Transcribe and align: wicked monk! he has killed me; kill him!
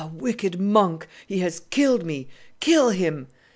wicked 0.15 0.59
monk! 0.59 1.07
he 1.27 1.37
has 1.41 1.59
killed 1.69 2.03
me; 2.03 2.27
kill 2.59 2.89
him! 2.89 3.27